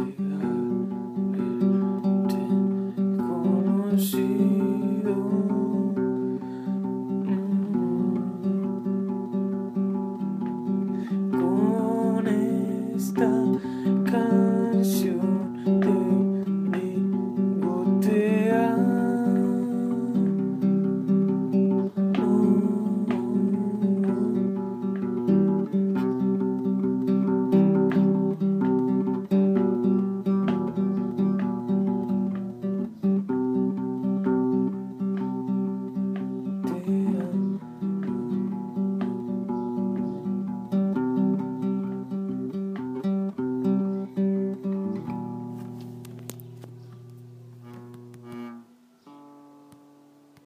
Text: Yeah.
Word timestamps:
Yeah. 0.00 0.49